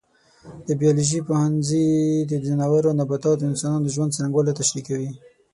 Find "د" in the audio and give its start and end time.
0.67-0.69, 2.29-2.33, 3.85-3.89